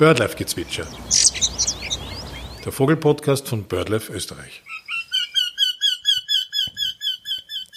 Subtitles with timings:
[0.00, 0.86] Birdlife-Gezwitscher.
[2.64, 4.62] Der Vogelpodcast von BirdLife Österreich.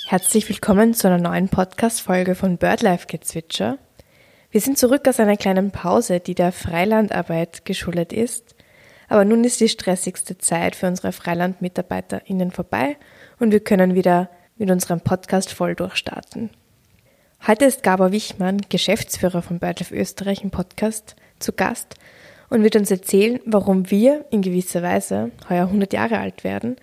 [0.06, 3.78] Herzlich willkommen zu einer neuen Podcast-Folge von BirdLife-Gezwitscher.
[4.52, 8.56] Wir sind zurück aus einer kleinen Pause, die der Freilandarbeit geschuldet ist.
[9.10, 12.96] Aber nun ist die stressigste Zeit für unsere Freiland-MitarbeiterInnen vorbei
[13.40, 16.52] und wir können wieder mit unserem Podcast voll durchstarten.
[17.46, 21.96] Heute ist Gabor Wichmann, Geschäftsführer von BirdLife Österreich im Podcast, zu Gast
[22.50, 26.76] und wird uns erzählen, warum wir in gewisser Weise heuer 100 Jahre alt werden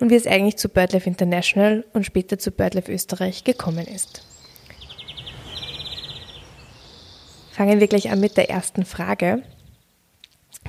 [0.00, 4.24] und wie es eigentlich zu BirdLife International und später zu BirdLife Österreich gekommen ist.
[7.50, 9.42] Fangen wir gleich an mit der ersten Frage.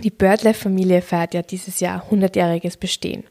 [0.04, 3.26] Die BirdLife-Familie feiert ja dieses Jahr 100-jähriges Bestehen.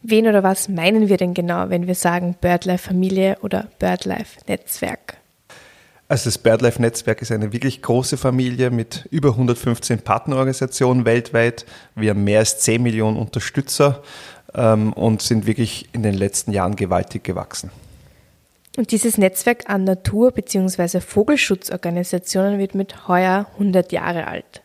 [0.00, 5.18] Wen oder was meinen wir denn genau, wenn wir sagen BirdLife-Familie oder BirdLife-Netzwerk?
[6.14, 11.66] Also das BirdLife-Netzwerk ist eine wirklich große Familie mit über 115 Partnerorganisationen weltweit.
[11.96, 14.00] Wir haben mehr als 10 Millionen Unterstützer
[14.54, 17.72] ähm, und sind wirklich in den letzten Jahren gewaltig gewachsen.
[18.76, 21.00] Und dieses Netzwerk an Natur- bzw.
[21.00, 24.62] Vogelschutzorganisationen wird mit heuer 100 Jahre alt.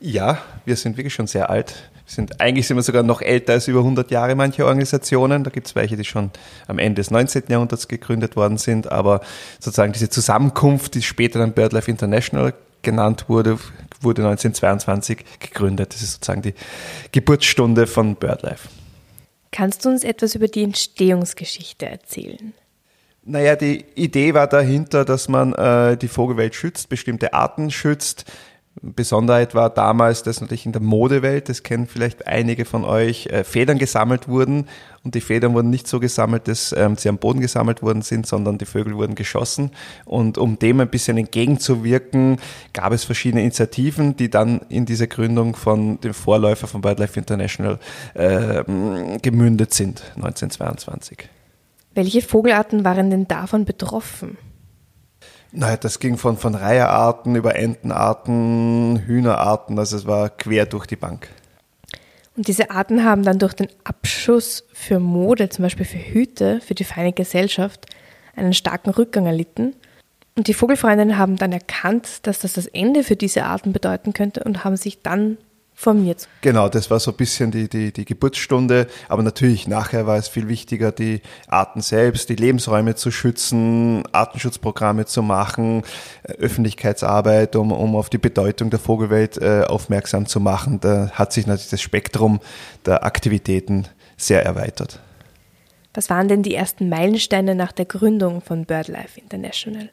[0.00, 3.68] Ja, wir sind wirklich schon sehr alt sind eigentlich sind wir sogar noch älter als
[3.68, 5.44] über 100 Jahre manche Organisationen.
[5.44, 6.30] Da gibt es welche, die schon
[6.66, 7.44] am Ende des 19.
[7.48, 9.20] Jahrhunderts gegründet worden sind, aber
[9.60, 13.58] sozusagen diese Zusammenkunft, die später dann BirdLife International genannt wurde,
[14.00, 15.94] wurde 1922 gegründet.
[15.94, 16.54] Das ist sozusagen die
[17.12, 18.68] Geburtsstunde von BirdLife.
[19.52, 22.54] Kannst du uns etwas über die Entstehungsgeschichte erzählen?
[23.22, 28.24] Naja, die Idee war dahinter, dass man äh, die Vogelwelt schützt, bestimmte Arten schützt,
[28.82, 33.44] Besonderheit war damals, dass natürlich in der Modewelt, das kennen vielleicht einige von euch, äh,
[33.44, 34.68] Federn gesammelt wurden
[35.02, 38.26] und die Federn wurden nicht so gesammelt, dass ähm, sie am Boden gesammelt worden sind,
[38.26, 39.72] sondern die Vögel wurden geschossen.
[40.04, 42.38] Und um dem ein bisschen entgegenzuwirken,
[42.72, 47.78] gab es verschiedene Initiativen, die dann in diese Gründung von dem Vorläufer von BirdLife International
[48.14, 48.62] äh,
[49.20, 51.28] gemündet sind, 1922.
[51.94, 54.38] Welche Vogelarten waren denn davon betroffen?
[55.52, 60.96] Naja, das ging von, von Reiherarten über Entenarten, Hühnerarten, also es war quer durch die
[60.96, 61.28] Bank.
[62.36, 66.74] Und diese Arten haben dann durch den Abschuss für Mode, zum Beispiel für Hüte, für
[66.74, 67.86] die feine Gesellschaft,
[68.36, 69.74] einen starken Rückgang erlitten.
[70.36, 74.44] Und die Vogelfreundinnen haben dann erkannt, dass das das Ende für diese Arten bedeuten könnte
[74.44, 75.36] und haben sich dann
[75.80, 76.28] formiert.
[76.42, 78.86] Genau, das war so ein bisschen die, die, die Geburtsstunde.
[79.08, 85.06] Aber natürlich, nachher war es viel wichtiger, die Arten selbst, die Lebensräume zu schützen, Artenschutzprogramme
[85.06, 85.82] zu machen,
[86.22, 90.80] äh, Öffentlichkeitsarbeit, um, um auf die Bedeutung der Vogelwelt äh, aufmerksam zu machen.
[90.80, 92.40] Da hat sich natürlich das Spektrum
[92.84, 93.88] der Aktivitäten
[94.18, 95.00] sehr erweitert.
[95.94, 99.90] Was waren denn die ersten Meilensteine nach der Gründung von BirdLife International?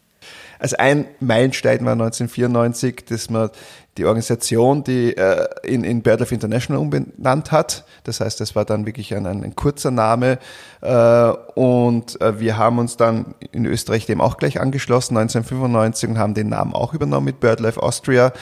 [0.60, 3.50] Also ein Meilenstein war 1994, dass man
[3.98, 7.86] die Organisation, die äh, in, in BirdLife International umbenannt hat.
[8.04, 10.40] Das heißt, das war dann wirklich ein, ein, ein kurzer Name.
[10.82, 16.18] Äh, und äh, wir haben uns dann in Österreich dem auch gleich angeschlossen, 1995, und
[16.20, 18.34] haben den Namen auch übernommen mit BirdLife Austria.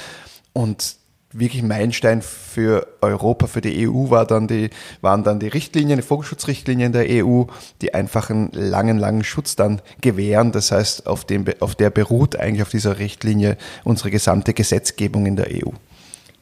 [0.53, 0.97] Und
[1.38, 4.69] wirklich Meilenstein für Europa, für die EU war dann die,
[5.01, 7.44] waren dann die Richtlinien, die Vogelschutzrichtlinien der EU,
[7.81, 10.51] die einfach einen langen, langen Schutz dann gewähren.
[10.51, 15.35] Das heißt, auf, dem, auf der beruht eigentlich auf dieser Richtlinie unsere gesamte Gesetzgebung in
[15.35, 15.72] der EU.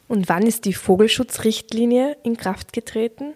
[0.08, 3.34] Und wann ist die Vogelschutzrichtlinie in Kraft getreten?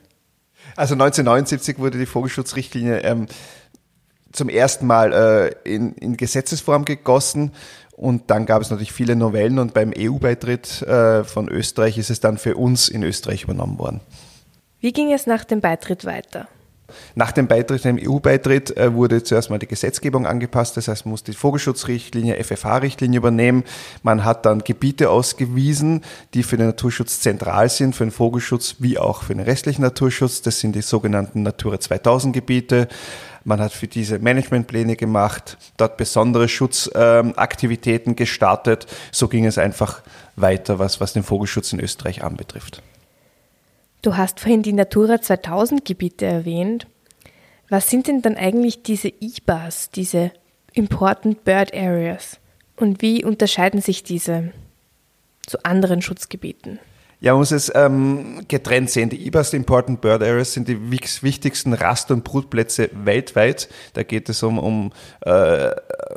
[0.76, 3.28] Also 1979 wurde die Vogelschutzrichtlinie ähm,
[4.38, 5.14] zum ersten Mal
[5.66, 7.52] äh, in, in Gesetzesform gegossen
[7.92, 12.20] und dann gab es natürlich viele Novellen und beim EU-Beitritt äh, von Österreich ist es
[12.20, 14.02] dann für uns in Österreich übernommen worden.
[14.80, 16.48] Wie ging es nach dem Beitritt weiter?
[17.16, 20.78] Nach dem Beitritt, dem EU-Beitritt, äh, wurde zuerst mal die Gesetzgebung angepasst.
[20.78, 23.64] Das heißt, man musste die Vogelschutzrichtlinie, FFH-Richtlinie übernehmen.
[24.04, 26.04] Man hat dann Gebiete ausgewiesen,
[26.34, 30.42] die für den Naturschutz zentral sind, für den Vogelschutz wie auch für den restlichen Naturschutz.
[30.42, 32.88] Das sind die sogenannten Natura 2000 Gebiete.
[33.44, 38.88] Man hat für diese Managementpläne gemacht, dort besondere Schutzaktivitäten gestartet.
[39.12, 40.02] So ging es einfach
[40.36, 42.82] weiter, was, was den Vogelschutz in Österreich anbetrifft.
[44.02, 46.88] Du hast vorhin die Natura 2000 Gebiete erwähnt.
[47.70, 50.32] Was sind denn dann eigentlich diese IBAs, diese
[50.74, 52.40] Important Bird Areas?
[52.76, 54.54] Und wie unterscheiden sich diese
[55.46, 56.80] zu anderen Schutzgebieten?
[57.20, 59.10] Ja, man muss es ähm, getrennt sehen.
[59.10, 63.70] Die IBAS, die Important Bird Areas, sind die wichtigsten Rast- und Brutplätze weltweit.
[63.94, 64.92] Da geht es um, um,
[65.22, 65.72] äh,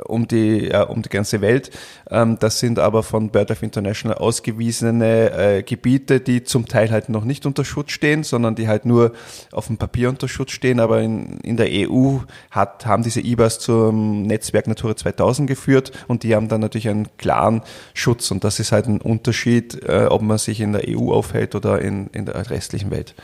[0.05, 1.71] um, die, ja, um die ganze Welt.
[2.11, 7.23] Ähm, das sind aber von BirdLife International ausgewiesene äh, Gebiete, die zum Teil halt noch
[7.23, 9.13] nicht unter Schutz stehen, sondern die halt nur
[9.51, 10.79] auf dem Papier unter Schutz stehen.
[10.79, 12.17] Aber in, in der EU
[12.51, 17.07] hat, haben diese IBAS zum Netzwerk Natura 2000 geführt und die haben dann natürlich einen
[17.17, 17.63] klaren
[17.95, 18.29] Schutz.
[18.29, 21.81] Und das ist halt ein Unterschied, äh, ob man sich in der EU aufhält oder
[21.81, 23.15] in, in der restlichen Welt.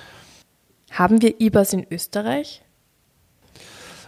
[0.91, 2.63] Haben wir IBAs in Österreich?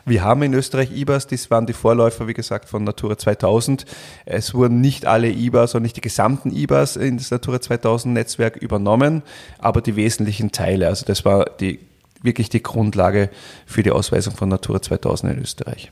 [0.06, 3.86] Wir haben in Österreich IBAs, das waren die Vorläufer, wie gesagt, von Natura 2000.
[4.26, 8.56] Es wurden nicht alle IBAs und nicht die gesamten IBAs in das Natura 2000 Netzwerk
[8.58, 9.22] übernommen,
[9.60, 10.88] aber die wesentlichen Teile.
[10.88, 11.80] Also das war die,
[12.24, 13.30] wirklich die Grundlage
[13.66, 15.92] für die Ausweisung von Natura 2000 in Österreich.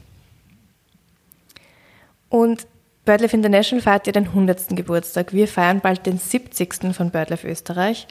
[2.30, 2.66] Und
[3.07, 4.75] BirdLife International feiert ja den 100.
[4.75, 5.33] Geburtstag.
[5.33, 6.94] Wir feiern bald den 70.
[6.94, 8.06] von BirdLife Österreich.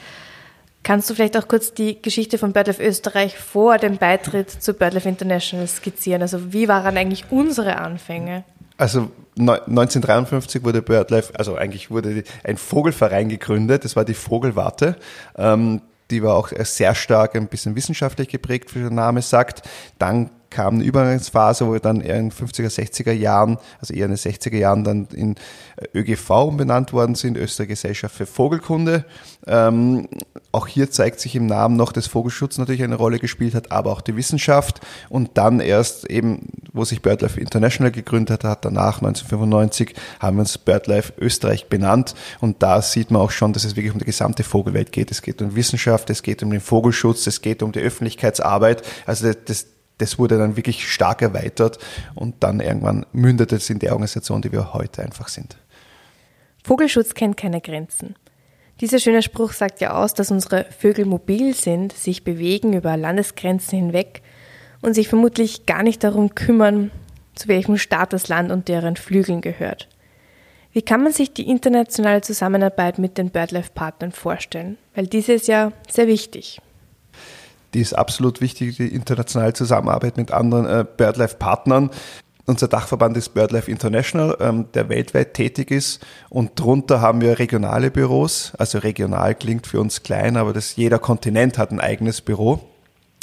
[0.83, 5.09] Kannst du vielleicht auch kurz die Geschichte von BirdLife Österreich vor dem Beitritt zu BirdLife
[5.09, 6.23] International skizzieren?
[6.23, 8.45] Also wie waren eigentlich unsere Anfänge?
[8.79, 14.97] Also 1953 wurde BirdLife, also eigentlich wurde ein Vogelverein gegründet, das war die Vogelwarte.
[15.37, 19.63] Ähm, die war auch sehr stark ein bisschen wissenschaftlich geprägt, wie der Name sagt.
[19.99, 24.13] Dann kam eine Übergangsphase, wo wir dann eher in 50er, 60er Jahren, also eher in
[24.13, 25.35] den 60er Jahren dann in
[25.77, 29.05] äh, ÖGV umbenannt worden sind, Österreichische Gesellschaft für Vogelkunde.
[29.47, 30.09] Ähm,
[30.53, 33.93] auch hier zeigt sich im Namen noch, dass Vogelschutz natürlich eine Rolle gespielt hat, aber
[33.93, 34.81] auch die Wissenschaft.
[35.11, 40.57] Und dann erst eben, wo sich BirdLife International gegründet hat, danach 1995, haben wir uns
[40.57, 42.15] BirdLife Österreich benannt.
[42.41, 45.11] Und da sieht man auch schon, dass es wirklich um die gesamte Vogelwelt geht.
[45.11, 48.83] Es geht um Wissenschaft, es geht um den Vogelschutz, es geht um die Öffentlichkeitsarbeit.
[49.05, 49.67] Also das,
[49.99, 51.79] das wurde dann wirklich stark erweitert
[52.15, 55.57] und dann irgendwann mündete es in der Organisation, die wir heute einfach sind.
[56.65, 58.17] Vogelschutz kennt keine Grenzen.
[58.81, 63.79] Dieser schöne Spruch sagt ja aus, dass unsere Vögel mobil sind, sich bewegen über Landesgrenzen
[63.79, 64.21] hinweg
[64.83, 66.91] und sich vermutlich gar nicht darum kümmern,
[67.35, 69.89] zu welchem Staat das Land und deren Flügeln gehört.
[70.73, 74.77] Wie kann man sich die internationale Zusammenarbeit mit den BirdLife-Partnern vorstellen?
[74.95, 76.61] Weil diese ist ja sehr wichtig
[77.75, 81.91] die ist absolut wichtig, die internationale Zusammenarbeit mit anderen äh, BirdLife-Partnern.
[82.47, 86.05] Unser Dachverband ist BirdLife International, ähm, der weltweit tätig ist.
[86.29, 88.53] Und drunter haben wir regionale Büros.
[88.57, 92.61] Also regional klingt für uns klein, aber das, jeder Kontinent hat ein eigenes Büro.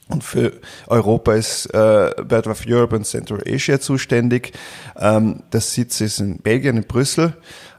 [0.09, 0.51] Und für
[0.87, 4.51] Europa ist äh, BirdLife Europe und Central Asia zuständig.
[4.99, 7.33] Ähm, das Sitz ist in Belgien, in Brüssel.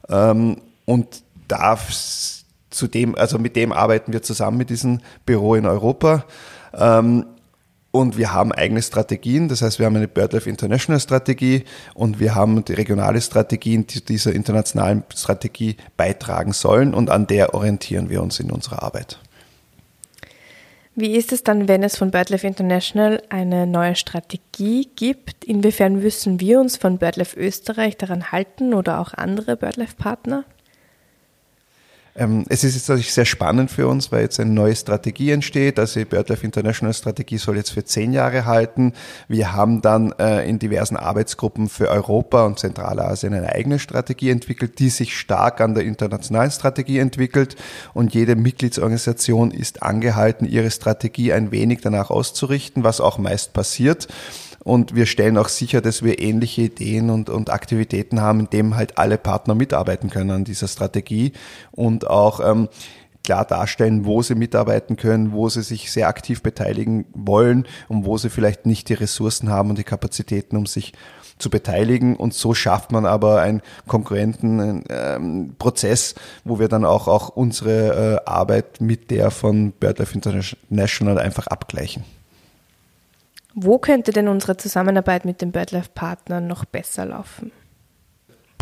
[0.08, 1.90] Ähm, und darf
[2.70, 6.24] zudem, also mit dem arbeiten wir zusammen mit diesem Büro in Europa.
[6.78, 7.26] Ähm,
[7.90, 11.62] und wir haben eigene Strategien, das heißt, wir haben eine BirdLife International Strategie
[11.94, 17.54] und wir haben die regionale Strategien, die dieser internationalen Strategie beitragen sollen und an der
[17.54, 19.20] orientieren wir uns in unserer Arbeit.
[20.96, 25.44] Wie ist es dann, wenn es von BirdLife International eine neue Strategie gibt?
[25.44, 30.38] Inwiefern müssen wir uns von BirdLife Österreich daran halten oder auch andere BirdLife-Partner?
[30.38, 30.53] Ähm,
[32.16, 35.80] es ist jetzt natürlich sehr spannend für uns, weil jetzt eine neue Strategie entsteht.
[35.80, 38.92] Also die BirdLife International Strategie soll jetzt für zehn Jahre halten.
[39.26, 44.78] Wir haben dann äh, in diversen Arbeitsgruppen für Europa und Zentralasien eine eigene Strategie entwickelt,
[44.78, 47.56] die sich stark an der internationalen Strategie entwickelt.
[47.94, 54.06] Und jede Mitgliedsorganisation ist angehalten, ihre Strategie ein wenig danach auszurichten, was auch meist passiert.
[54.64, 58.76] Und wir stellen auch sicher, dass wir ähnliche Ideen und, und Aktivitäten haben, in dem
[58.76, 61.32] halt alle Partner mitarbeiten können an dieser Strategie
[61.70, 62.68] und auch ähm,
[63.22, 68.16] klar darstellen, wo sie mitarbeiten können, wo sie sich sehr aktiv beteiligen wollen und wo
[68.18, 70.92] sie vielleicht nicht die Ressourcen haben und die Kapazitäten, um sich
[71.38, 72.16] zu beteiligen.
[72.16, 76.14] Und so schafft man aber einen konkurrenten ähm, Prozess,
[76.44, 82.04] wo wir dann auch, auch unsere äh, Arbeit mit der von BirdLife International einfach abgleichen.
[83.54, 87.52] Wo könnte denn unsere Zusammenarbeit mit den BirdLife-Partnern noch besser laufen?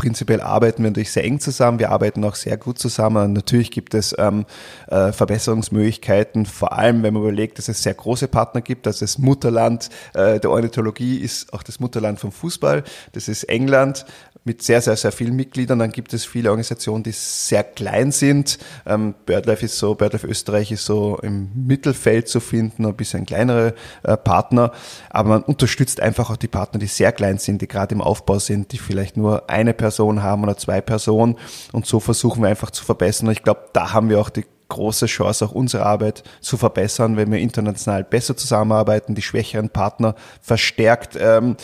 [0.02, 1.78] Prinzipiell arbeiten wir natürlich sehr eng zusammen.
[1.78, 3.32] Wir arbeiten auch sehr gut zusammen.
[3.34, 4.46] Natürlich gibt es ähm,
[4.88, 8.88] äh, Verbesserungsmöglichkeiten, vor allem wenn man überlegt, dass es sehr große Partner gibt.
[8.88, 12.82] Also das Mutterland äh, der Ornithologie ist auch das Mutterland vom Fußball.
[13.12, 14.04] Das ist England
[14.44, 15.78] mit sehr, sehr, sehr vielen Mitgliedern.
[15.78, 18.58] Dann gibt es viele Organisationen, die sehr klein sind.
[18.86, 23.74] Ähm, BirdLife ist so, BirdLife Österreich ist so im Mittelfeld zu finden, ein bisschen kleinere
[24.02, 24.72] äh, Partner.
[25.10, 28.40] Aber man unterstützt einfach auch die Partner, die sehr klein sind, die gerade im Aufbau
[28.40, 31.36] sind, die vielleicht nur eine Person haben oder zwei Personen.
[31.72, 33.28] Und so versuchen wir einfach zu verbessern.
[33.28, 37.18] Und ich glaube, da haben wir auch die große Chance, auch unsere Arbeit zu verbessern,
[37.18, 41.56] wenn wir international besser zusammenarbeiten, die schwächeren Partner verstärkt, ähm,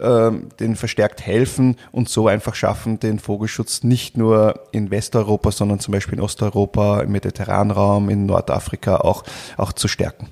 [0.00, 5.78] ähm, den verstärkt helfen und so einfach schaffen, den Vogelschutz nicht nur in Westeuropa, sondern
[5.78, 9.24] zum Beispiel in Osteuropa, im Mediterranraum, in Nordafrika auch,
[9.58, 10.28] auch zu stärken.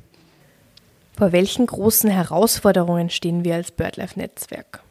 [1.18, 4.82] Vor welchen großen Herausforderungen stehen wir als BirdLife-Netzwerk?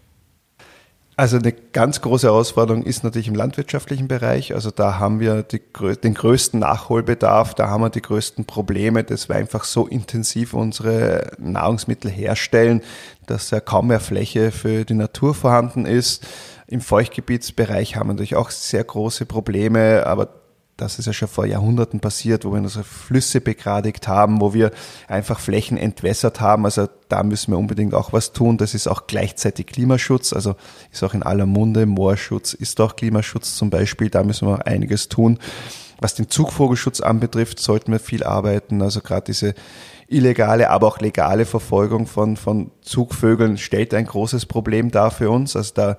[1.17, 4.55] Also eine ganz große Herausforderung ist natürlich im landwirtschaftlichen Bereich.
[4.55, 5.61] Also da haben wir die,
[6.03, 11.31] den größten Nachholbedarf, da haben wir die größten Probleme, dass wir einfach so intensiv unsere
[11.37, 12.81] Nahrungsmittel herstellen,
[13.27, 16.25] dass ja kaum mehr Fläche für die Natur vorhanden ist.
[16.67, 20.40] Im Feuchtgebietsbereich haben wir natürlich auch sehr große Probleme, aber
[20.81, 24.71] das ist ja schon vor Jahrhunderten passiert, wo wir unsere Flüsse begradigt haben, wo wir
[25.07, 26.65] einfach Flächen entwässert haben.
[26.65, 28.57] Also da müssen wir unbedingt auch was tun.
[28.57, 30.55] Das ist auch gleichzeitig Klimaschutz, also
[30.91, 31.85] ist auch in aller Munde.
[31.85, 34.09] Moorschutz ist auch Klimaschutz zum Beispiel.
[34.09, 35.37] Da müssen wir einiges tun.
[35.99, 38.81] Was den Zugvogelschutz anbetrifft, sollten wir viel arbeiten.
[38.81, 39.53] Also gerade diese
[40.07, 45.55] illegale, aber auch legale Verfolgung von, von Zugvögeln stellt ein großes Problem dar für uns.
[45.55, 45.97] Also da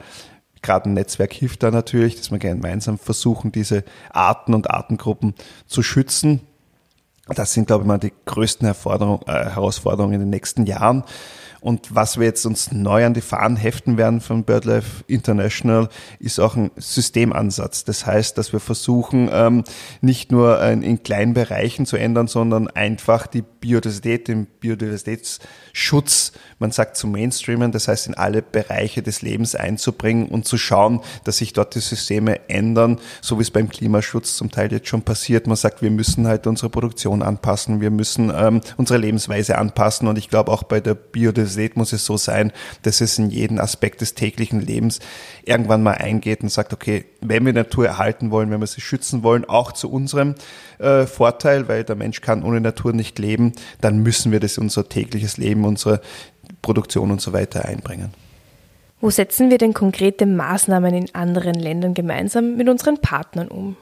[0.62, 5.35] gerade ein Netzwerk hilft da natürlich, dass wir gemeinsam versuchen, diese Arten und Artengruppen
[5.66, 6.40] zu schützen.
[7.28, 11.04] Das sind, glaube ich, mal die größten äh, Herausforderungen in den nächsten Jahren.
[11.62, 15.88] Und was wir jetzt uns neu an die Fahnen heften werden von BirdLife International,
[16.19, 17.85] ist auch ein Systemansatz.
[17.85, 19.62] Das heißt, dass wir versuchen, ähm,
[20.00, 26.97] nicht nur in kleinen Bereichen zu ändern, sondern einfach die Biodiversität, den Biodiversitätsschutz, man sagt
[26.97, 31.52] zu Mainstreamen, das heißt in alle Bereiche des Lebens einzubringen und zu schauen, dass sich
[31.52, 35.47] dort die Systeme ändern, so wie es beim Klimaschutz zum Teil jetzt schon passiert.
[35.47, 40.19] Man sagt, wir müssen halt unsere Produktion anpassen, wir müssen ähm, unsere Lebensweise anpassen und
[40.19, 43.61] ich glaube auch bei der Biodiversität seht, muss es so sein, dass es in jeden
[43.61, 44.99] Aspekt des täglichen Lebens
[45.45, 49.23] irgendwann mal eingeht und sagt, okay, wenn wir Natur erhalten wollen, wenn wir sie schützen
[49.23, 50.35] wollen, auch zu unserem
[50.79, 54.65] äh, Vorteil, weil der Mensch kann ohne Natur nicht leben, dann müssen wir das in
[54.65, 56.01] unser tägliches Leben, unsere
[56.63, 58.13] Produktion und so weiter einbringen.
[59.01, 63.77] Wo setzen wir denn konkrete Maßnahmen in anderen Ländern gemeinsam mit unseren Partnern um?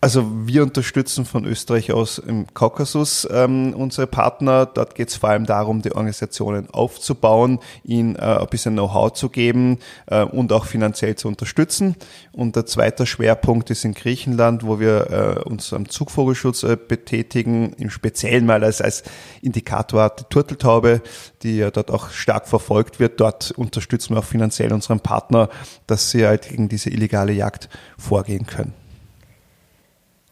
[0.00, 4.66] Also wir unterstützen von Österreich aus im Kaukasus ähm, unsere Partner.
[4.66, 9.30] Dort geht es vor allem darum, die Organisationen aufzubauen, ihnen äh, ein bisschen Know-how zu
[9.30, 11.96] geben äh, und auch finanziell zu unterstützen.
[12.32, 17.72] Und der zweite Schwerpunkt ist in Griechenland, wo wir äh, uns am Zugvogelschutz äh, betätigen,
[17.72, 19.02] im Speziellen mal als, als
[19.42, 21.00] Indikator die Turteltaube,
[21.42, 23.18] die ja dort auch stark verfolgt wird.
[23.18, 25.48] Dort unterstützen wir auch finanziell unseren Partner,
[25.86, 28.85] dass sie halt gegen diese illegale Jagd vorgehen können.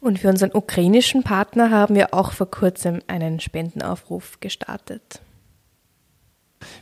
[0.05, 5.19] Und für unseren ukrainischen Partner haben wir auch vor kurzem einen Spendenaufruf gestartet.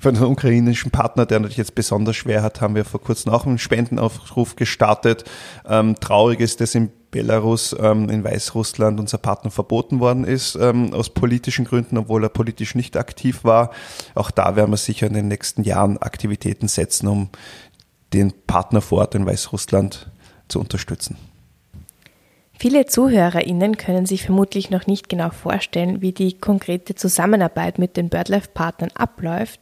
[0.02, 3.46] Für unseren ukrainischen Partner, der natürlich jetzt besonders schwer hat, haben wir vor kurzem auch
[3.46, 5.24] einen Spendenaufruf gestartet.
[5.66, 10.94] Ähm, traurig ist, dass in Belarus, ähm, in Weißrussland unser Partner verboten worden ist, ähm,
[10.94, 13.72] aus politischen Gründen, obwohl er politisch nicht aktiv war.
[14.16, 17.30] Auch da werden wir sicher in den nächsten Jahren Aktivitäten setzen, um
[18.12, 20.12] den Partner vor Ort in Weißrussland
[20.50, 21.16] zu unterstützen.
[22.64, 28.08] Viele ZuhörerInnen können sich vermutlich noch nicht genau vorstellen, wie die konkrete Zusammenarbeit mit den
[28.08, 29.60] BirdLife-Partnern abläuft.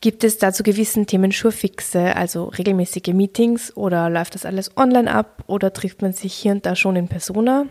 [0.00, 5.44] Gibt es dazu gewissen Themen Schurfixe, also regelmäßige Meetings, oder läuft das alles online ab
[5.46, 7.66] oder trifft man sich hier und da schon in Persona?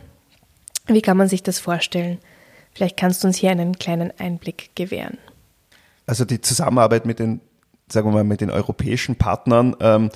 [0.88, 2.20] Wie kann man sich das vorstellen?
[2.72, 5.18] Vielleicht kannst du uns hier einen kleinen Einblick gewähren.
[6.06, 7.42] Also die Zusammenarbeit mit den,
[7.90, 10.10] sagen wir mal, mit den europäischen Partnern ähm,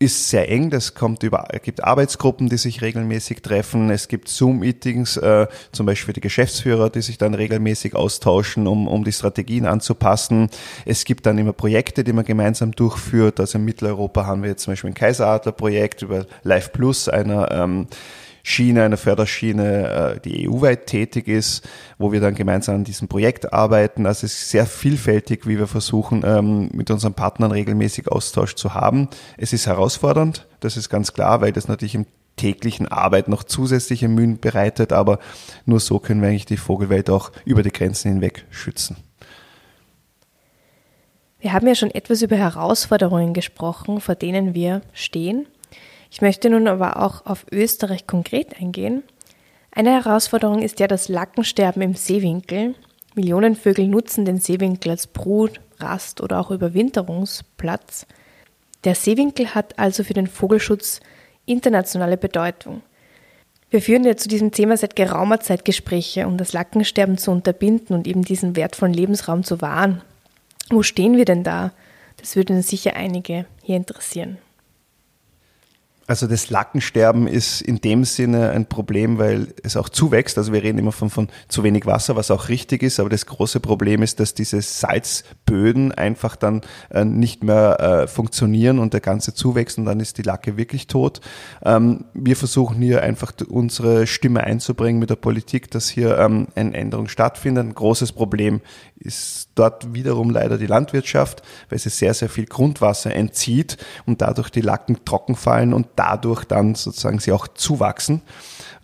[0.00, 0.70] ist sehr eng.
[0.70, 3.90] Das kommt über, es gibt Arbeitsgruppen, die sich regelmäßig treffen.
[3.90, 9.02] Es gibt Zoom-Meetings, äh, zum Beispiel die Geschäftsführer, die sich dann regelmäßig austauschen, um, um
[9.04, 10.50] die Strategien anzupassen.
[10.84, 13.40] Es gibt dann immer Projekte, die man gemeinsam durchführt.
[13.40, 17.88] Also in Mitteleuropa haben wir jetzt zum Beispiel ein Kaiseradler-Projekt über Life Plus, einer ähm,
[18.48, 23.52] Schiene, eine Förderschiene, äh, die EU-weit tätig ist, wo wir dann gemeinsam an diesem Projekt
[23.52, 24.06] arbeiten.
[24.06, 28.72] Also es ist sehr vielfältig, wie wir versuchen, ähm, mit unseren Partnern regelmäßig Austausch zu
[28.72, 29.08] haben.
[29.36, 34.08] Es ist herausfordernd, das ist ganz klar, weil das natürlich im täglichen Arbeit noch zusätzliche
[34.08, 35.18] Mühen bereitet, aber
[35.66, 38.96] nur so können wir eigentlich die Vogelwelt auch über die Grenzen hinweg schützen.
[41.38, 45.46] Wir haben ja schon etwas über Herausforderungen gesprochen, vor denen wir stehen.
[46.10, 49.02] Ich möchte nun aber auch auf Österreich konkret eingehen.
[49.70, 52.74] Eine Herausforderung ist ja das Lackensterben im Seewinkel.
[53.14, 58.06] Millionen Vögel nutzen den Seewinkel als Brut, Rast oder auch Überwinterungsplatz.
[58.84, 61.00] Der Seewinkel hat also für den Vogelschutz
[61.46, 62.82] internationale Bedeutung.
[63.70, 67.94] Wir führen ja zu diesem Thema seit geraumer Zeit Gespräche, um das Lackensterben zu unterbinden
[67.94, 70.00] und eben diesen wertvollen Lebensraum zu wahren.
[70.70, 71.72] Wo stehen wir denn da?
[72.16, 74.38] Das würde sicher einige hier interessieren.
[76.08, 80.38] Also das Lackensterben ist in dem Sinne ein Problem, weil es auch zuwächst.
[80.38, 82.98] Also wir reden immer von, von zu wenig Wasser, was auch richtig ist.
[82.98, 88.78] Aber das große Problem ist, dass diese Salzböden einfach dann äh, nicht mehr äh, funktionieren
[88.78, 91.20] und der ganze zuwächst und dann ist die Lacke wirklich tot.
[91.62, 96.74] Ähm, wir versuchen hier einfach unsere Stimme einzubringen mit der Politik, dass hier ähm, eine
[96.74, 97.66] Änderung stattfindet.
[97.66, 98.62] Ein großes Problem
[98.98, 104.48] ist dort wiederum leider die Landwirtschaft, weil sie sehr, sehr viel Grundwasser entzieht und dadurch
[104.48, 108.22] die Lacken trocken fallen und dadurch dann sozusagen sie auch zuwachsen.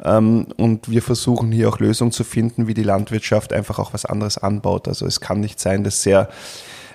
[0.02, 4.04] Ähm, und wir versuchen hier auch Lösungen zu finden, wie die Landwirtschaft einfach auch was
[4.04, 4.88] anderes anbaut.
[4.88, 6.28] Also es kann nicht sein, dass sehr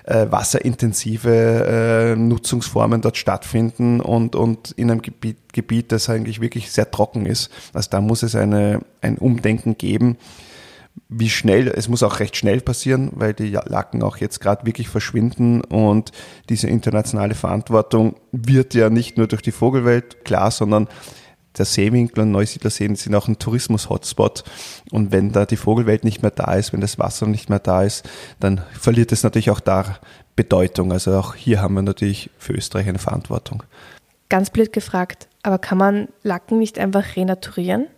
[0.04, 6.70] äh, wasserintensive äh, Nutzungsformen dort stattfinden und, und in einem Gebiet, Gebiet, das eigentlich wirklich
[6.70, 7.50] sehr trocken ist.
[7.72, 10.16] Also da muss es eine, ein Umdenken geben
[11.08, 14.88] wie schnell, es muss auch recht schnell passieren, weil die Lacken auch jetzt gerade wirklich
[14.88, 16.12] verschwinden und
[16.48, 20.88] diese internationale Verantwortung wird ja nicht nur durch die Vogelwelt klar, sondern
[21.58, 24.44] der Seewinkel und Neusiedlerseen sind auch ein Tourismus-Hotspot.
[24.92, 27.82] Und wenn da die Vogelwelt nicht mehr da ist, wenn das Wasser nicht mehr da
[27.82, 29.98] ist, dann verliert es natürlich auch da
[30.36, 30.92] Bedeutung.
[30.92, 33.64] Also auch hier haben wir natürlich für Österreich eine Verantwortung.
[34.28, 37.88] Ganz blöd gefragt, aber kann man Lacken nicht einfach renaturieren?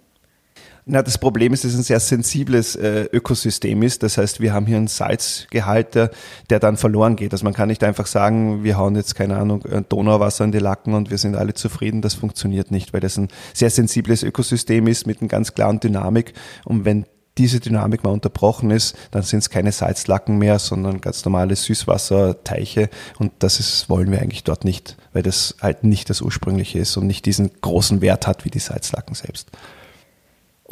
[0.84, 4.02] Na, das Problem ist, dass es ein sehr sensibles äh, Ökosystem ist.
[4.02, 6.10] Das heißt, wir haben hier einen Salzgehalt, der,
[6.50, 7.32] der dann verloren geht.
[7.32, 10.94] Also man kann nicht einfach sagen, wir hauen jetzt, keine Ahnung, Donauwasser in die Lacken
[10.94, 12.02] und wir sind alle zufrieden.
[12.02, 16.32] Das funktioniert nicht, weil das ein sehr sensibles Ökosystem ist mit einer ganz klaren Dynamik.
[16.64, 17.06] Und wenn
[17.38, 22.90] diese Dynamik mal unterbrochen ist, dann sind es keine Salzlacken mehr, sondern ganz normale Süßwasserteiche.
[23.20, 26.96] Und das ist, wollen wir eigentlich dort nicht, weil das halt nicht das Ursprüngliche ist
[26.96, 29.48] und nicht diesen großen Wert hat wie die Salzlacken selbst.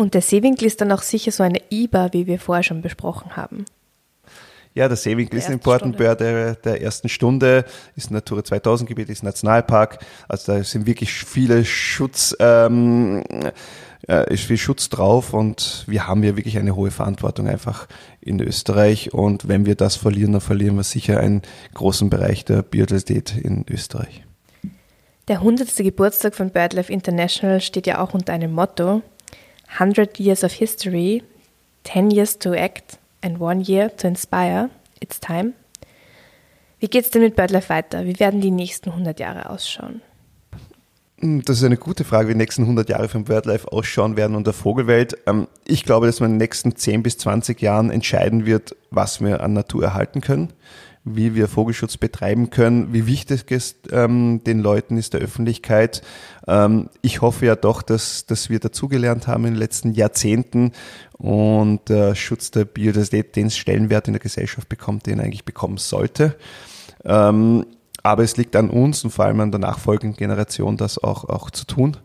[0.00, 3.37] Und der Seewinkel ist dann auch sicher so eine IBA, wie wir vorher schon besprochen
[3.37, 3.66] haben.
[4.73, 7.66] Ja, der Seewinkel ist ein Portenbör der, der ersten Stunde,
[7.97, 9.99] ist ein Natura 2000 Gebiet, ist ein Nationalpark.
[10.26, 13.25] Also da sind wirklich viele Schutz, ähm,
[14.09, 17.87] äh, ist viel Schutz drauf und wir haben ja wirklich eine hohe Verantwortung einfach
[18.23, 19.12] in Österreich.
[19.12, 21.42] Und wenn wir das verlieren, dann verlieren wir sicher einen
[21.75, 24.25] großen Bereich der Biodiversität in Österreich.
[25.28, 25.76] Der 100.
[25.76, 29.02] Geburtstag von BirdLife International steht ja auch unter einem Motto,
[29.78, 31.22] 100 Years of History,
[31.84, 35.52] 10 Years to Act and One Year to Inspire, It's Time.
[36.78, 38.04] Wie geht es denn mit BirdLife weiter?
[38.04, 40.02] Wie werden die nächsten 100 Jahre ausschauen?
[41.20, 44.34] Hm, das ist eine gute Frage, wie die nächsten 100 Jahre von BirdLife ausschauen werden
[44.34, 45.16] und der Vogelwelt.
[45.26, 49.20] Ähm, ich glaube, dass man in den nächsten 10 bis 20 Jahren entscheiden wird, was
[49.20, 50.52] wir an Natur erhalten können
[51.04, 56.02] wie wir Vogelschutz betreiben können, wie wichtig es ähm, den Leuten ist, der Öffentlichkeit.
[56.47, 60.73] Ähm, ich hoffe ja doch, dass, dass wir dazugelernt haben in den letzten Jahrzehnten
[61.13, 65.78] und der Schutz der Biodiversität den Stellenwert in der Gesellschaft bekommt, den er eigentlich bekommen
[65.78, 66.36] sollte.
[67.04, 67.65] Ähm,
[68.02, 71.50] aber es liegt an uns und vor allem an der nachfolgenden Generation, das auch, auch
[71.50, 71.97] zu tun.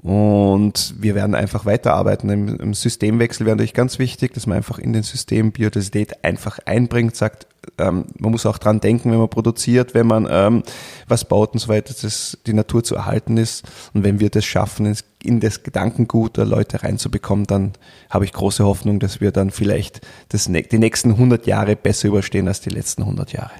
[0.00, 2.30] Und wir werden einfach weiterarbeiten.
[2.30, 6.60] Im, Im Systemwechsel wäre natürlich ganz wichtig, dass man einfach in den System Biodiversität einfach
[6.66, 10.62] einbringt, sagt, ähm, man muss auch dran denken, wenn man produziert, wenn man ähm,
[11.08, 13.64] was baut und so weiter, dass die Natur zu erhalten ist.
[13.92, 17.72] Und wenn wir das schaffen, in das Gedankengut der Leute reinzubekommen, dann
[18.08, 22.46] habe ich große Hoffnung, dass wir dann vielleicht das, die nächsten 100 Jahre besser überstehen
[22.46, 23.52] als die letzten 100 Jahre.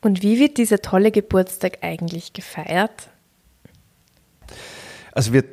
[0.00, 3.11] Und wie wird dieser tolle Geburtstag eigentlich gefeiert?
[5.12, 5.44] Also wir,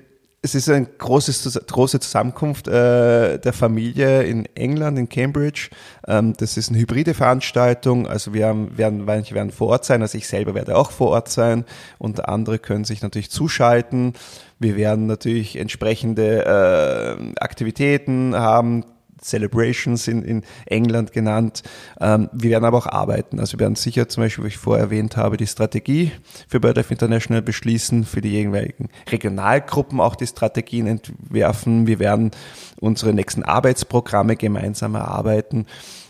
[0.41, 5.69] es ist eine großes, große Zusammenkunft äh, der Familie in England, in Cambridge.
[6.07, 8.07] Ähm, das ist eine hybride Veranstaltung.
[8.07, 11.09] Also wir haben, werden, manche werden vor Ort sein, also ich selber werde auch vor
[11.09, 11.65] Ort sein
[11.97, 14.13] und andere können sich natürlich zuschalten.
[14.59, 18.85] Wir werden natürlich entsprechende äh, Aktivitäten haben,
[19.21, 21.63] Celebrations in, in England genannt.
[21.99, 23.39] Ähm, wir werden aber auch arbeiten.
[23.39, 26.11] Also wir werden sicher zum Beispiel, wie ich vorher erwähnt habe, die Strategie
[26.47, 31.87] für BirdLife International beschließen, für die jeweiligen Regionalgruppen auch die Strategien entwerfen.
[31.87, 32.31] Wir werden
[32.79, 35.65] unsere nächsten Arbeitsprogramme gemeinsam erarbeiten.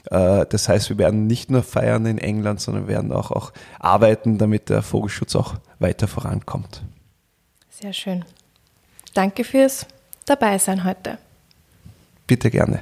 [0.10, 4.38] Äh, das heißt, wir werden nicht nur feiern in England, sondern werden auch, auch arbeiten,
[4.38, 6.84] damit der Vogelschutz auch weiter vorankommt.
[7.69, 8.26] Sehr schön.
[9.13, 9.86] Danke fürs
[10.26, 11.17] Dabeisein heute.
[12.28, 12.82] Bitte gerne.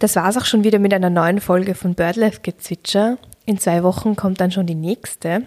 [0.00, 3.18] Das war's auch schon wieder mit einer neuen Folge von BirdLife Gezwitscher.
[3.44, 5.42] In zwei Wochen kommt dann schon die nächste.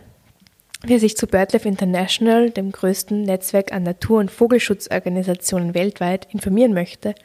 [0.83, 7.15] Wer sich zu BirdLife International, dem größten Netzwerk an Natur- und Vogelschutzorganisationen weltweit, informieren möchte,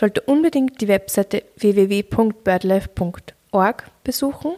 [0.00, 4.52] sollte unbedingt die Webseite www.birdlife.org besuchen.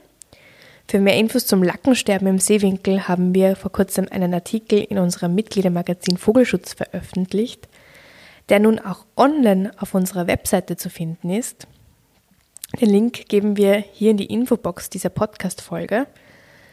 [0.86, 5.34] Für mehr Infos zum Lackensterben im Seewinkel haben wir vor kurzem einen Artikel in unserem
[5.34, 7.66] Mitgliedermagazin Vogelschutz veröffentlicht,
[8.50, 11.66] der nun auch online auf unserer Webseite zu finden ist.
[12.80, 16.06] Den Link geben wir hier in die Infobox dieser Podcast-Folge.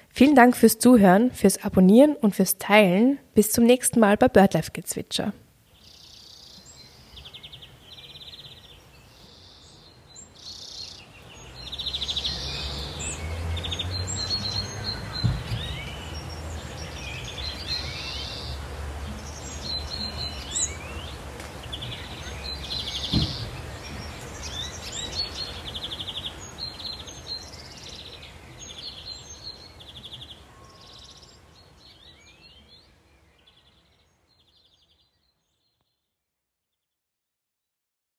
[0.09, 3.19] Vielen Dank fürs Zuhören, fürs Abonnieren und fürs Teilen.
[3.35, 5.31] Bis zum nächsten Mal bei BirdLife Gezwitscher.